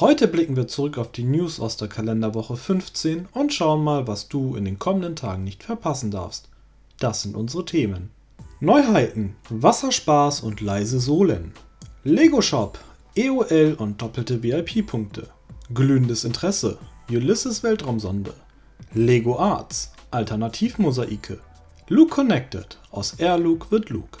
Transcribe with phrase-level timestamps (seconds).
[0.00, 4.26] Heute blicken wir zurück auf die News aus der Kalenderwoche 15 und schauen mal, was
[4.26, 6.48] du in den kommenden Tagen nicht verpassen darfst.
[6.98, 8.10] Das sind unsere Themen.
[8.58, 11.52] Neuheiten, Wasserspaß und leise Sohlen.
[12.04, 12.78] Lego Shop,
[13.16, 15.28] EOL und doppelte VIP-Punkte.
[15.74, 16.78] Glühendes Interesse,
[17.10, 18.32] Ulysses Weltraumsonde.
[18.94, 21.38] Lego Arts, Alternativmosaike.
[21.88, 24.18] Luke Connected, aus Air Luke wird Luke.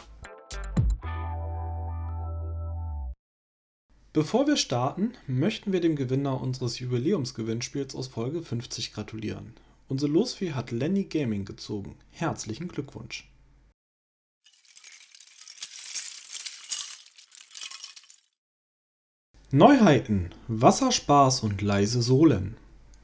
[4.14, 9.54] Bevor wir starten, möchten wir dem Gewinner unseres Jubiläumsgewinnspiels aus Folge 50 gratulieren.
[9.88, 11.96] Unser Losfee hat Lenny Gaming gezogen.
[12.10, 13.26] Herzlichen Glückwunsch.
[19.50, 22.56] Neuheiten, Wasserspaß und leise Sohlen.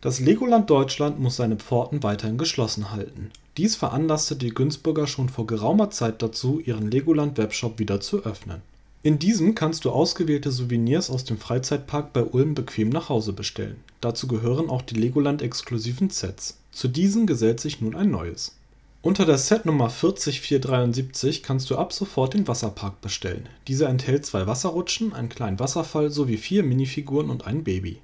[0.03, 3.31] Das Legoland Deutschland muss seine Pforten weiterhin geschlossen halten.
[3.57, 8.61] Dies veranlasste die Günzburger schon vor geraumer Zeit dazu, ihren Legoland Webshop wieder zu öffnen.
[9.05, 13.77] In diesem kannst du ausgewählte Souvenirs aus dem Freizeitpark bei Ulm bequem nach Hause bestellen.
[14.01, 16.59] Dazu gehören auch die Legoland-exklusiven Sets.
[16.73, 18.57] Zu diesen gesellt sich nun ein neues.
[19.01, 23.49] Unter der Setnummer 40473 kannst du ab sofort den Wasserpark bestellen.
[23.69, 27.99] Dieser enthält zwei Wasserrutschen, einen kleinen Wasserfall sowie vier Minifiguren und ein Baby.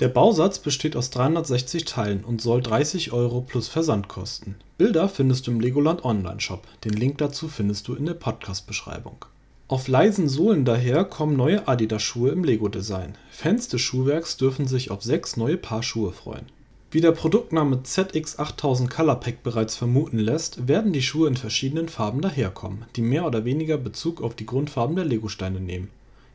[0.00, 4.54] Der Bausatz besteht aus 360 Teilen und soll 30 Euro plus Versand kosten.
[4.78, 6.66] Bilder findest du im Legoland Online-Shop.
[6.84, 9.26] Den Link dazu findest du in der Podcast-Beschreibung.
[9.70, 13.18] Auf leisen Sohlen daher kommen neue Adidas-Schuhe im Lego-Design.
[13.30, 16.46] Fans des Schuhwerks dürfen sich auf sechs neue Paar Schuhe freuen.
[16.90, 22.22] Wie der Produktname ZX8000 Color Pack bereits vermuten lässt, werden die Schuhe in verschiedenen Farben
[22.22, 25.90] daherkommen, die mehr oder weniger Bezug auf die Grundfarben der Lego-Steine nehmen.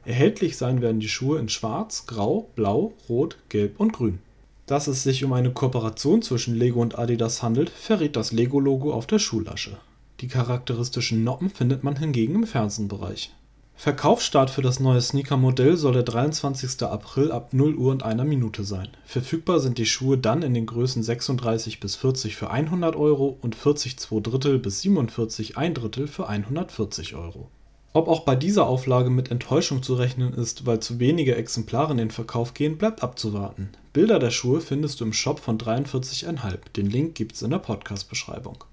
[0.06, 4.20] Erhältlich sein werden die Schuhe in Schwarz, Grau, Blau, Rot, Gelb und Grün.
[4.68, 9.08] Dass es sich um eine Kooperation zwischen Lego und Adidas handelt, verrät das Lego-Logo auf
[9.08, 9.80] der Schuhlasche
[10.24, 13.34] die charakteristischen Noppen findet man hingegen im Fersenbereich.
[13.76, 16.84] Verkaufsstart für das neue Sneaker-Modell soll der 23.
[16.84, 18.88] April ab 0 Uhr und einer Minute sein.
[19.04, 23.56] Verfügbar sind die Schuhe dann in den Größen 36 bis 40 für 100 Euro und
[23.56, 27.50] 40 2 Drittel bis 47 1 Drittel für 140 Euro.
[27.92, 31.98] Ob auch bei dieser Auflage mit Enttäuschung zu rechnen ist, weil zu wenige Exemplare in
[31.98, 33.72] den Verkauf gehen, bleibt abzuwarten.
[33.92, 36.60] Bilder der Schuhe findest du im Shop von 43,5.
[36.78, 38.64] Den Link gibt's in der Podcast-Beschreibung.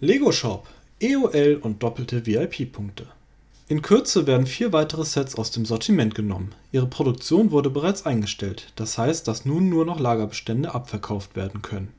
[0.00, 0.66] Lego Shop,
[1.00, 3.06] EOL und doppelte VIP-Punkte.
[3.68, 6.52] In Kürze werden vier weitere Sets aus dem Sortiment genommen.
[6.72, 11.92] Ihre Produktion wurde bereits eingestellt, das heißt, dass nun nur noch Lagerbestände abverkauft werden können.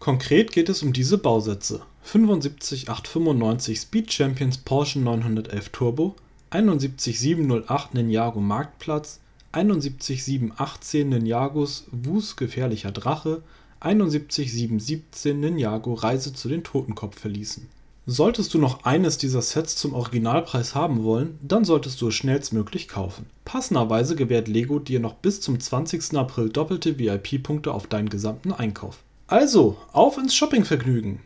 [0.00, 6.16] Konkret geht es um diese Bausätze: 75895 Speed Champions Porsche 911 Turbo,
[6.50, 9.20] 71708 Ninjago Marktplatz,
[9.52, 13.42] 71718 Ninjagos Wus Gefährlicher Drache
[13.80, 17.68] 71717 Ninjago Reise zu den Totenkopf-Verließen.
[18.06, 22.86] Solltest du noch eines dieser Sets zum Originalpreis haben wollen, dann solltest du es schnellstmöglich
[22.86, 23.26] kaufen.
[23.46, 26.14] Passenderweise gewährt Lego dir noch bis zum 20.
[26.14, 28.98] April doppelte VIP-Punkte auf deinen gesamten Einkauf.
[29.26, 31.20] Also, auf ins Shoppingvergnügen!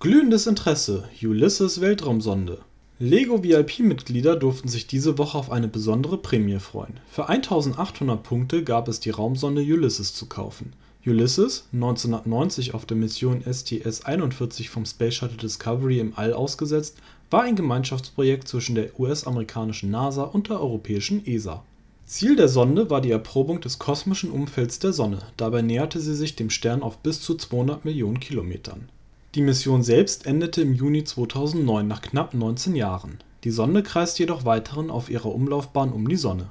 [0.00, 2.58] Glühendes Interesse Ulysses Weltraumsonde
[3.00, 7.00] Lego VIP-Mitglieder durften sich diese Woche auf eine besondere Prämie freuen.
[7.10, 10.74] Für 1800 Punkte gab es die Raumsonde Ulysses zu kaufen.
[11.04, 16.96] Ulysses, 1990 auf der Mission STS-41 vom Space Shuttle Discovery im All ausgesetzt,
[17.30, 21.64] war ein Gemeinschaftsprojekt zwischen der US-amerikanischen NASA und der europäischen ESA.
[22.06, 26.36] Ziel der Sonde war die Erprobung des kosmischen Umfelds der Sonne, dabei näherte sie sich
[26.36, 28.88] dem Stern auf bis zu 200 Millionen Kilometern
[29.34, 33.18] die Mission selbst endete im Juni 2009 nach knapp 19 Jahren.
[33.42, 36.50] Die Sonde kreist jedoch weiterhin auf ihrer Umlaufbahn um die Sonne.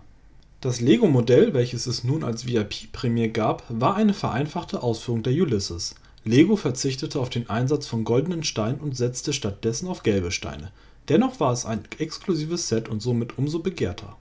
[0.59, 5.95] Das Lego-Modell, welches es nun als VIP-Prämie gab, war eine vereinfachte Ausführung der Ulysses.
[6.25, 10.71] Lego verzichtete auf den Einsatz von goldenen Steinen und setzte stattdessen auf gelbe Steine.
[11.09, 14.17] Dennoch war es ein exklusives Set und somit umso begehrter.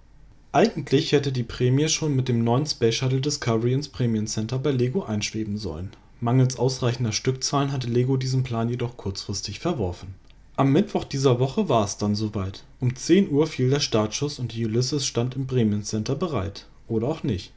[0.53, 4.71] Eigentlich hätte die Prämie schon mit dem neuen Space Shuttle Discovery ins Premium Center bei
[4.71, 5.91] Lego einschweben sollen
[6.23, 10.15] Mangels ausreichender Stückzahlen hatte Lego diesen Plan jedoch kurzfristig verworfen.
[10.55, 12.63] Am Mittwoch dieser Woche war es dann soweit.
[12.79, 16.67] Um 10 Uhr fiel der Startschuss und die Ulysses stand im Bremen Center bereit.
[16.87, 17.53] Oder auch nicht.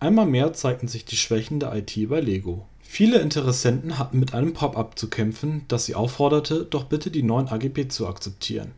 [0.00, 2.66] Einmal mehr zeigten sich die Schwächen der IT bei Lego.
[2.82, 7.48] Viele Interessenten hatten mit einem Pop-up zu kämpfen, das sie aufforderte, doch bitte die neuen
[7.48, 8.72] AGB zu akzeptieren.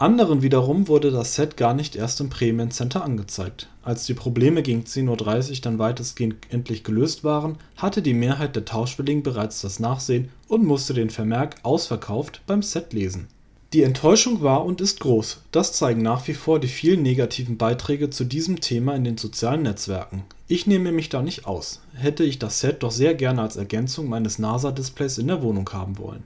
[0.00, 3.68] Anderen wiederum wurde das Set gar nicht erst im Premium Center angezeigt.
[3.82, 8.64] Als die Probleme gegen 10:30 Uhr dann weitestgehend endlich gelöst waren, hatte die Mehrheit der
[8.64, 13.28] Tauschwilligen bereits das Nachsehen und musste den Vermerk „Ausverkauft “beim Set lesen.
[13.74, 18.08] Die Enttäuschung war und ist groß, das zeigen nach wie vor die vielen negativen Beiträge
[18.08, 20.24] zu diesem Thema in den sozialen Netzwerken.
[20.48, 24.08] Ich nehme mich da nicht aus, hätte ich das Set doch sehr gerne als Ergänzung
[24.08, 26.24] meines NASA-Displays in der Wohnung haben wollen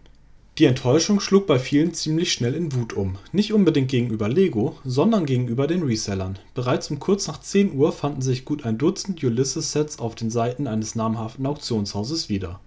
[0.56, 5.26] die Enttäuschung schlug bei vielen ziemlich schnell in Wut um, nicht unbedingt gegenüber Lego, sondern
[5.26, 6.38] gegenüber den Resellern.
[6.54, 10.68] Bereits um kurz nach 10 Uhr fanden sich gut ein Dutzend Ulysses-Sets auf den Seiten
[10.68, 12.60] eines namhaften Auktionshauses wieder.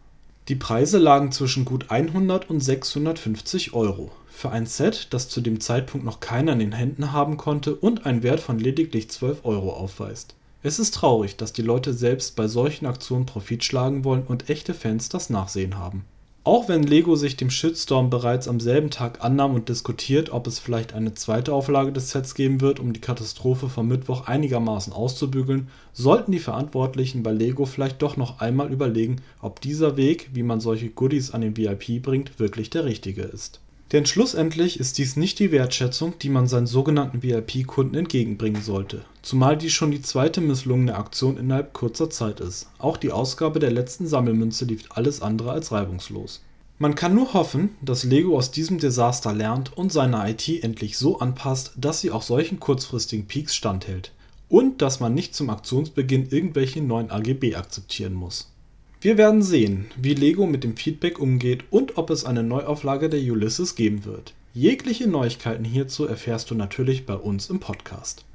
[0.49, 4.11] Die Preise lagen zwischen gut 100 und 650 Euro.
[4.27, 8.05] Für ein Set, das zu dem Zeitpunkt noch keiner in den Händen haben konnte und
[8.05, 10.35] einen Wert von lediglich 12 Euro aufweist.
[10.61, 14.73] Es ist traurig, dass die Leute selbst bei solchen Aktionen Profit schlagen wollen und echte
[14.73, 16.03] Fans das Nachsehen haben
[16.47, 20.59] auch wenn Lego sich dem Shitstorm bereits am selben Tag annahm und diskutiert, ob es
[20.59, 25.67] vielleicht eine zweite Auflage des Sets geben wird, um die Katastrophe vom Mittwoch einigermaßen auszubügeln,
[25.91, 30.61] sollten die Verantwortlichen bei Lego vielleicht doch noch einmal überlegen, ob dieser Weg, wie man
[30.61, 33.59] solche Goodies an den VIP bringt, wirklich der richtige ist
[33.91, 39.57] denn schlussendlich ist dies nicht die Wertschätzung, die man seinen sogenannten VIP-Kunden entgegenbringen sollte, zumal
[39.57, 42.67] dies schon die zweite misslungene Aktion innerhalb kurzer Zeit ist.
[42.79, 46.43] Auch die Ausgabe der letzten Sammelmünze lief alles andere als reibungslos.
[46.79, 51.19] Man kann nur hoffen, dass Lego aus diesem Desaster lernt und seine IT endlich so
[51.19, 54.11] anpasst, dass sie auch solchen kurzfristigen Peaks standhält.
[54.49, 58.51] Und dass man nicht zum Aktionsbeginn irgendwelche neuen AGB akzeptieren muss
[58.99, 63.19] wir werden sehen, wie Lego mit dem Feedback umgeht und ob es eine Neuauflage der
[63.19, 64.33] Ulysses geben wird.
[64.55, 68.25] Jegliche Neuigkeiten hierzu erfährst du natürlich bei uns im Podcast.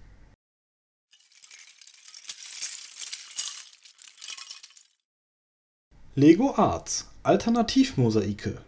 [6.14, 8.58] Lego Arts Alternativmosaike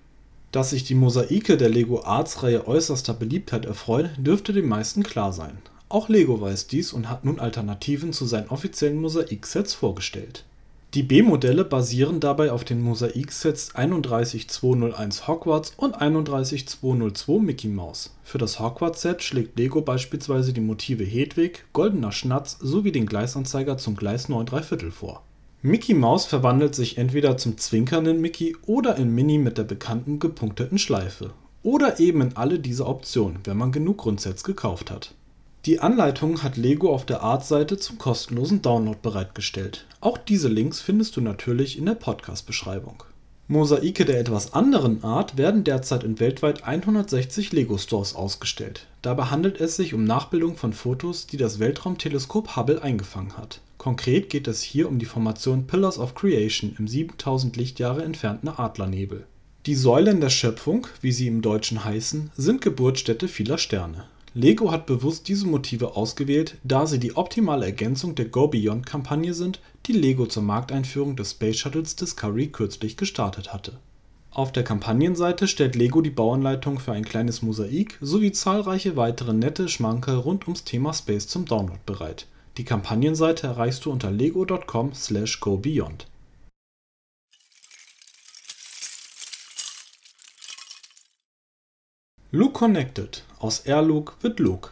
[0.50, 5.32] Dass sich die Mosaike der Lego Arts Reihe äußerster Beliebtheit erfreuen, dürfte den meisten klar
[5.32, 5.58] sein.
[5.88, 10.44] Auch Lego weiß dies und hat nun Alternativen zu seinen offiziellen Mosaiksets vorgestellt
[10.94, 18.14] die B-Modelle basieren dabei auf den Mosaiksets 31201 Hogwarts und 31202 Mickey Mouse.
[18.22, 23.96] Für das Hogwarts-Set schlägt Lego beispielsweise die Motive Hedwig, Goldener Schnatz sowie den Gleisanzeiger zum
[23.96, 25.24] Gleis 9 3/4 vor.
[25.62, 30.78] Mickey Mouse verwandelt sich entweder zum zwinkernden Mickey oder in Minnie mit der bekannten gepunkteten
[30.78, 31.30] Schleife.
[31.64, 35.14] Oder eben in alle diese Optionen, wenn man genug Grundsets gekauft hat
[35.66, 39.86] die Anleitung hat Lego auf der Art-Seite zum kostenlosen Download bereitgestellt.
[40.00, 43.02] Auch diese Links findest du natürlich in der Podcast-Beschreibung.
[43.48, 48.86] Mosaike der etwas anderen Art werden derzeit in weltweit 160 Lego-Stores ausgestellt.
[49.00, 53.60] Dabei handelt es sich um Nachbildungen von Fotos, die das Weltraumteleskop Hubble eingefangen hat.
[53.78, 59.26] Konkret geht es hier um die Formation Pillars of Creation im 7000 Lichtjahre entfernten Adlernebel.
[59.64, 64.04] Die Säulen der Schöpfung, wie sie im Deutschen heißen, sind Geburtsstätte vieler Sterne
[64.36, 69.92] Lego hat bewusst diese Motive ausgewählt, da sie die optimale Ergänzung der Go-Beyond-Kampagne sind, die
[69.92, 73.78] Lego zur Markteinführung des Space Shuttles Discovery kürzlich gestartet hatte.
[74.32, 79.68] Auf der Kampagnenseite stellt Lego die Bauanleitung für ein kleines Mosaik sowie zahlreiche weitere nette
[79.68, 82.26] Schmankerl rund ums Thema Space zum Download bereit.
[82.56, 86.08] Die Kampagnenseite erreichst du unter lego.com/gobeyond
[92.36, 94.70] Luke Connected– Aus Air-Luke wird Luke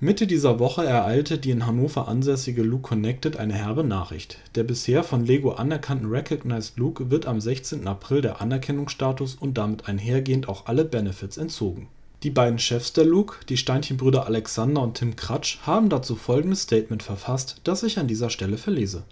[0.00, 5.04] Mitte dieser Woche ereilte die in Hannover ansässige Luke Connected eine herbe Nachricht: Der bisher
[5.04, 7.86] von Lego anerkannten Recognized Luke wird am 16.
[7.86, 11.86] April der Anerkennungsstatus und damit einhergehend auch alle Benefits entzogen.
[12.24, 17.04] Die beiden Chefs der Luke, die Steinchenbrüder Alexander und Tim Kratsch, haben dazu folgendes Statement
[17.04, 19.04] verfasst, das ich an dieser Stelle verlese: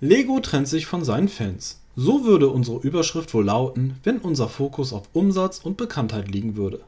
[0.00, 1.80] Lego trennt sich von seinen Fans.
[1.96, 6.78] So würde unsere Überschrift wohl lauten, wenn unser Fokus auf Umsatz und Bekanntheit liegen würde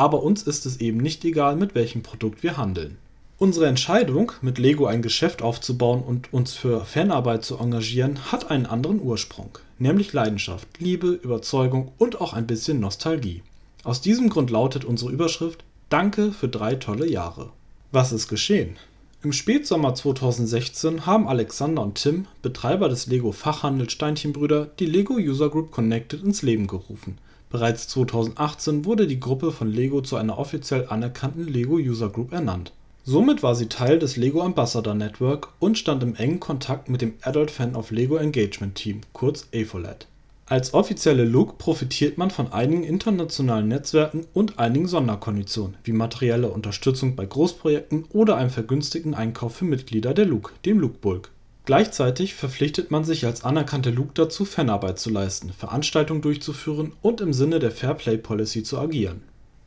[0.00, 2.96] aber uns ist es eben nicht egal, mit welchem Produkt wir handeln.
[3.36, 8.64] Unsere Entscheidung, mit Lego ein Geschäft aufzubauen und uns für Fanarbeit zu engagieren, hat einen
[8.64, 13.42] anderen Ursprung, nämlich Leidenschaft, Liebe, Überzeugung und auch ein bisschen Nostalgie.
[13.84, 17.50] Aus diesem Grund lautet unsere Überschrift Danke für drei tolle Jahre.
[17.92, 18.76] Was ist geschehen?
[19.22, 25.50] Im Spätsommer 2016 haben Alexander und Tim, Betreiber des Lego Fachhandels Steinchenbrüder, die Lego User
[25.50, 27.18] Group Connected ins Leben gerufen–
[27.50, 32.72] Bereits 2018 wurde die Gruppe von Lego zu einer offiziell anerkannten Lego User Group ernannt.
[33.02, 37.14] Somit war sie Teil des Lego Ambassador Network und stand im engen Kontakt mit dem
[37.22, 40.06] Adult Fan of Lego Engagement Team kurz (AFOLET).
[40.46, 47.16] Als offizielle Look profitiert man von einigen internationalen Netzwerken und einigen Sonderkonditionen, wie materielle Unterstützung
[47.16, 51.30] bei Großprojekten oder einem vergünstigten Einkauf für Mitglieder der dem Lookbulk
[51.66, 57.32] Gleichzeitig verpflichtet man sich als anerkannte Luke dazu, Fanarbeit zu leisten, Veranstaltungen durchzuführen und im
[57.32, 59.22] Sinne der Fairplay Policy zu agieren.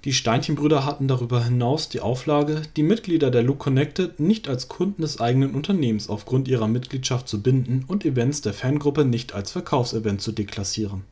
[0.06, 5.02] Die Steinchenbrüder hatten darüber hinaus die Auflage, die Mitglieder der Luke Connected nicht als Kunden
[5.02, 10.22] des eigenen Unternehmens aufgrund ihrer Mitgliedschaft zu binden und Events der Fangruppe nicht als Verkaufsevent
[10.22, 11.04] zu deklassieren.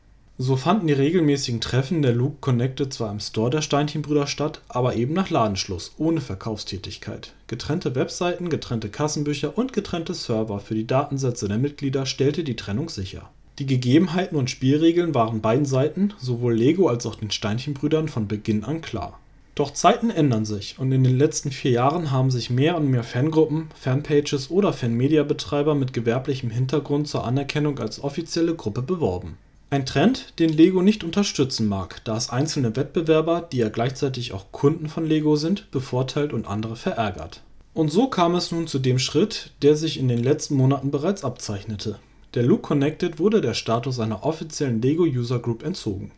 [0.44, 4.96] So fanden die regelmäßigen Treffen der Luke Connected zwar im Store der Steinchenbrüder statt, aber
[4.96, 7.34] eben nach Ladenschluss, ohne Verkaufstätigkeit.
[7.46, 12.90] Getrennte Webseiten, getrennte Kassenbücher und getrennte Server für die Datensätze der Mitglieder stellte die Trennung
[12.90, 13.30] sicher
[13.62, 18.64] die Gegebenheiten und Spielregeln waren beiden Seiten, sowohl Lego als auch den Steinchenbrüdern, von Beginn
[18.64, 19.20] an klar.
[19.54, 23.04] Doch Zeiten ändern sich und in den letzten vier Jahren haben sich mehr und mehr
[23.04, 29.38] Fangruppen, Fanpages oder Fanmedia-Betreiber mit gewerblichem Hintergrund zur Anerkennung als offizielle Gruppe beworben.
[29.74, 34.52] Ein Trend, den Lego nicht unterstützen mag, da es einzelne Wettbewerber, die ja gleichzeitig auch
[34.52, 37.42] Kunden von Lego sind, bevorteilt und andere verärgert.
[37.74, 41.24] Und so kam es nun zu dem Schritt, der sich in den letzten Monaten bereits
[41.24, 42.00] abzeichnete.
[42.34, 46.12] Der Luke Connected wurde der Status einer offiziellen Lego User Group entzogen.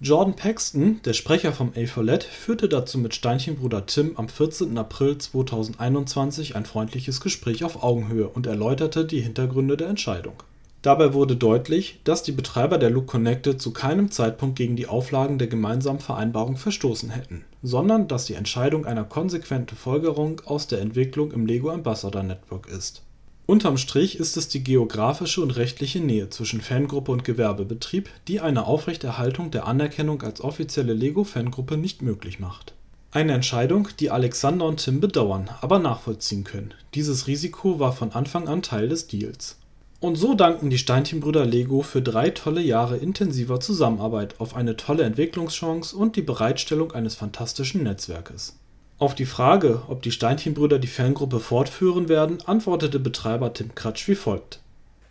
[0.00, 4.78] Jordan Paxton, der Sprecher vom A4LED, führte dazu mit Steinchenbruder Tim am 14.
[4.78, 10.44] April 2021 ein freundliches Gespräch auf Augenhöhe und erläuterte die Hintergründe der Entscheidung.
[10.82, 15.38] Dabei wurde deutlich, dass die Betreiber der Luke Connected zu keinem Zeitpunkt gegen die Auflagen
[15.38, 21.32] der gemeinsamen Vereinbarung verstoßen hätten, sondern dass die Entscheidung eine konsequente Folgerung aus der Entwicklung
[21.32, 23.02] im Lego Ambassador Network ist
[23.50, 28.64] Unterm Strich ist es die geografische und rechtliche Nähe zwischen Fangruppe und Gewerbebetrieb, die eine
[28.64, 32.74] Aufrechterhaltung der Anerkennung als offizielle Lego-Fangruppe nicht möglich macht.
[33.10, 36.74] Eine Entscheidung, die Alexander und Tim bedauern, aber nachvollziehen können.
[36.94, 39.56] Dieses Risiko war von Anfang an Teil des Deals.
[40.00, 45.04] Und so danken die Steinchenbrüder Lego für drei tolle Jahre intensiver Zusammenarbeit auf eine tolle
[45.04, 48.58] Entwicklungschance und die Bereitstellung eines fantastischen Netzwerkes
[49.00, 54.14] auf die Frage, ob die Steinchenbrüder die Fangruppe fortführen werden, antwortete Betreiber Tim Kratsch wie
[54.14, 54.60] folgt: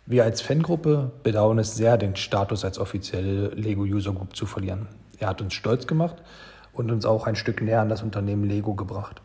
[0.06, 4.86] Wir als Fangruppe bedauern es sehr, den Status als offizielle Lego User Group zu verlieren.
[5.18, 6.14] Er hat uns stolz gemacht
[6.72, 9.22] und uns auch ein Stück näher an das Unternehmen Lego gebracht.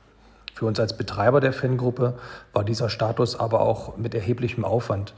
[0.56, 2.18] Für uns als Betreiber der Fangruppe
[2.52, 5.14] war dieser Status aber auch mit erheblichem Aufwand,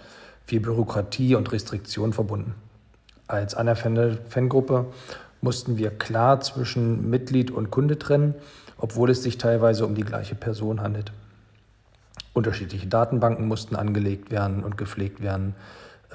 [0.48, 2.56] viel Bürokratie und Restriktionen verbunden.
[3.27, 4.86] Als anerkannte Fangruppe
[5.42, 8.34] mussten wir klar zwischen Mitglied und Kunde trennen
[8.77, 11.12] obwohl es sich teilweise um die gleiche Person handelt.
[12.34, 15.56] Unterschiedliche Datenbanken mussten angelegt werden und gepflegt werden.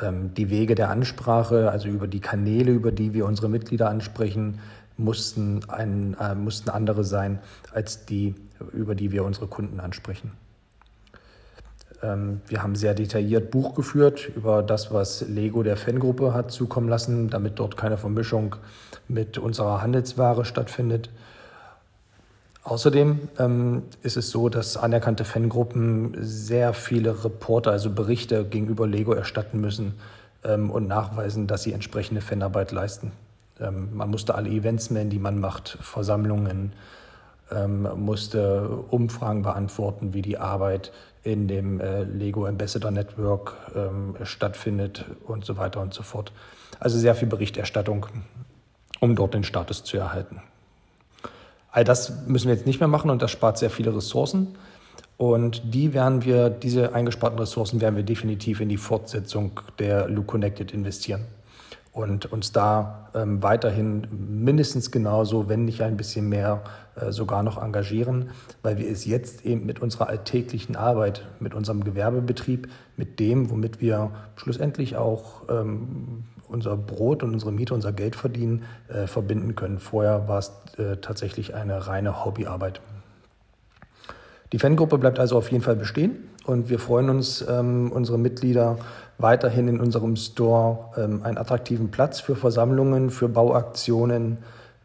[0.00, 4.60] Ähm, die Wege der Ansprache, also über die Kanäle, über die wir unsere Mitglieder ansprechen,
[4.96, 7.40] mussten, ein, äh, mussten andere sein
[7.72, 8.36] als die,
[8.72, 10.32] über die wir unsere Kunden ansprechen.
[12.02, 16.88] Ähm, wir haben sehr detailliert Buch geführt über das, was Lego der Fangruppe hat zukommen
[16.88, 18.56] lassen, damit dort keine Vermischung
[19.08, 21.10] mit unserer Handelsware stattfindet.
[22.64, 29.12] Außerdem ähm, ist es so, dass anerkannte Fangruppen sehr viele Reporter, also Berichte gegenüber Lego
[29.12, 29.94] erstatten müssen
[30.44, 33.10] ähm, und nachweisen, dass sie entsprechende Fanarbeit leisten.
[33.60, 36.72] Ähm, man musste alle Events melden, die man macht, Versammlungen,
[37.50, 40.92] ähm, musste Umfragen beantworten, wie die Arbeit
[41.24, 46.32] in dem äh, Lego Ambassador Network ähm, stattfindet und so weiter und so fort.
[46.80, 48.06] Also sehr viel Berichterstattung,
[49.00, 50.42] um dort den Status zu erhalten.
[51.70, 54.56] All das müssen wir jetzt nicht mehr machen und das spart sehr viele Ressourcen.
[55.16, 60.26] Und die werden wir, diese eingesparten Ressourcen werden wir definitiv in die Fortsetzung der Loop
[60.26, 61.24] Connected investieren
[61.92, 66.62] und uns da ähm, weiterhin mindestens genauso, wenn nicht ein bisschen mehr,
[66.94, 68.30] äh, sogar noch engagieren,
[68.62, 73.82] weil wir es jetzt eben mit unserer alltäglichen Arbeit, mit unserem Gewerbebetrieb, mit dem, womit
[73.82, 79.78] wir schlussendlich auch ähm, unser Brot und unsere Miete, unser Geld verdienen, äh, verbinden können.
[79.78, 82.80] Vorher war es äh, tatsächlich eine reine Hobbyarbeit.
[84.52, 88.78] Die Fangruppe bleibt also auf jeden Fall bestehen und wir freuen uns, ähm, unsere Mitglieder
[89.18, 94.38] weiterhin in unserem Store ähm, einen attraktiven Platz für Versammlungen, für Bauaktionen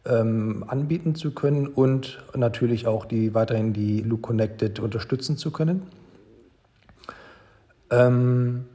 [0.05, 5.83] ähm, anbieten zu können und natürlich auch die weiterhin die Look Connected unterstützen zu können.
[7.89, 8.65] Ähm,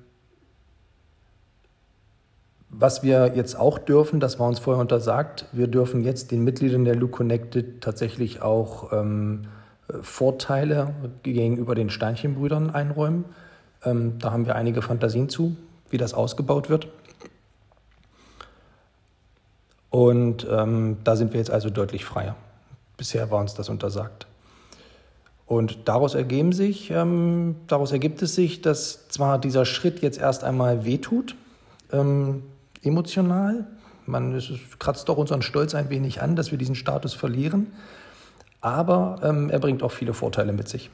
[2.74, 6.84] was wir jetzt auch dürfen, das war uns vorher untersagt, wir dürfen jetzt den Mitgliedern
[6.84, 9.42] der Loop Connected tatsächlich auch ähm,
[10.00, 13.24] Vorteile gegenüber den Steinchenbrüdern einräumen.
[13.84, 15.56] Ähm, da haben wir einige Fantasien zu,
[15.90, 16.88] wie das ausgebaut wird.
[19.90, 22.34] Und ähm, da sind wir jetzt also deutlich freier.
[22.96, 24.26] Bisher war uns das untersagt.
[25.46, 30.44] Und daraus ergeben sich, ähm, daraus ergibt es sich, dass zwar dieser Schritt jetzt erst
[30.44, 31.36] einmal wehtut,
[31.92, 32.42] ähm,
[32.82, 33.66] emotional.
[34.06, 37.66] Man, es kratzt doch unseren Stolz ein wenig an, dass wir diesen Status verlieren.
[38.62, 40.88] Aber ähm, er bringt auch viele Vorteile mit sich.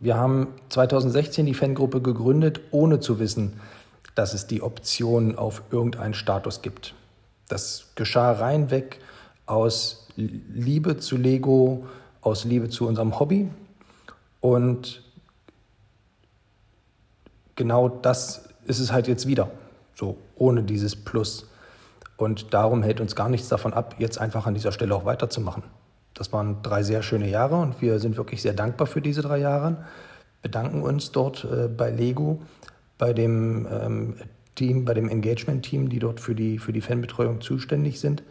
[0.00, 3.60] Wir haben 2016 die Fangruppe gegründet, ohne zu wissen,
[4.14, 6.94] dass es die Option auf irgendeinen Status gibt.
[7.48, 9.00] Das geschah reinweg
[9.46, 11.86] aus Liebe zu Lego,
[12.22, 13.48] aus Liebe zu unserem Hobby.
[14.40, 15.02] Und
[17.54, 19.50] genau das ist es halt jetzt wieder,
[19.94, 21.48] so ohne dieses Plus.
[22.16, 25.62] Und darum hält uns gar nichts davon ab, jetzt einfach an dieser Stelle auch weiterzumachen.
[26.18, 29.38] Das waren drei sehr schöne Jahre und wir sind wirklich sehr dankbar für diese drei
[29.38, 29.84] Jahre.
[30.42, 32.42] Bedanken uns dort äh, bei Lego,
[32.98, 34.14] bei dem ähm,
[34.56, 38.24] Team, bei dem Engagement-Team, die dort für die, für die Fanbetreuung zuständig sind.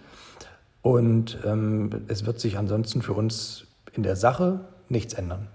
[0.82, 5.48] Und ähm, es wird sich ansonsten für uns in der Sache nichts ändern.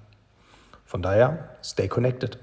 [0.87, 2.39] Von daher, stay connected.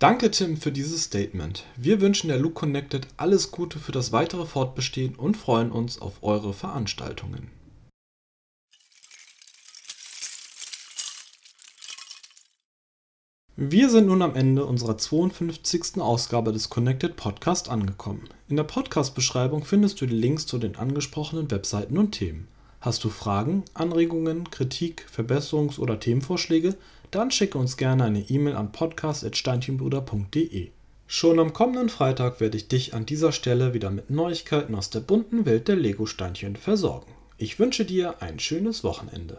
[0.00, 1.64] Danke, Tim, für dieses Statement.
[1.76, 6.22] Wir wünschen der Look Connected alles Gute für das weitere Fortbestehen und freuen uns auf
[6.22, 7.50] eure Veranstaltungen.
[13.56, 16.00] Wir sind nun am Ende unserer 52.
[16.02, 18.28] Ausgabe des Connected Podcast angekommen.
[18.48, 22.48] In der Podcast-Beschreibung findest du die Links zu den angesprochenen Webseiten und Themen.
[22.80, 26.74] Hast du Fragen, Anregungen, Kritik, Verbesserungs- oder Themenvorschläge?
[27.12, 30.70] Dann schicke uns gerne eine E-Mail an podcast.steinchenbruder.de.
[31.06, 34.98] Schon am kommenden Freitag werde ich dich an dieser Stelle wieder mit Neuigkeiten aus der
[34.98, 37.12] bunten Welt der Lego-Steinchen versorgen.
[37.38, 39.38] Ich wünsche dir ein schönes Wochenende.